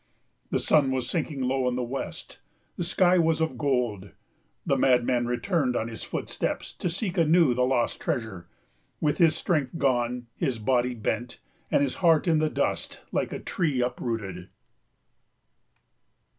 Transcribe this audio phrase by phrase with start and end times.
[0.49, 2.39] The sun was sinking low in the west,
[2.75, 4.09] the sky was of gold.
[4.65, 8.47] The madman returned on his footsteps to seek anew the lost treasure,
[8.99, 13.37] with his strength gone, his body bent, and his heart in the dust, like a
[13.39, 14.49] tree uprooted.